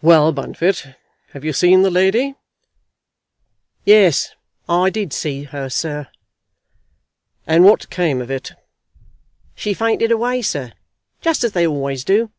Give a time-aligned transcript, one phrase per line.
[0.00, 0.94] "Well, Bunfit,
[1.30, 2.36] have you seen the lady?"
[3.84, 4.32] "Yes,
[4.68, 6.06] I did see her, sir."
[7.44, 8.52] "And what came of it?"
[9.56, 10.72] "She fainted away, sir
[11.20, 12.30] just as they always do."